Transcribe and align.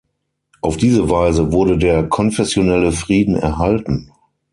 Auf 0.61 0.77
diese 0.77 1.11
Weise 1.11 1.51
wurde 1.51 1.77
der 1.77 2.07
konfessionelle 2.09 2.91
Frieden 2.91 3.35
erhalten. 3.35 4.11